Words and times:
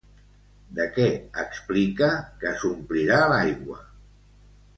De 0.77 0.87
què 0.95 1.05
explica 1.43 2.09
que 2.45 2.55
s'omplirà 2.63 3.21
l'aigua? 3.35 3.79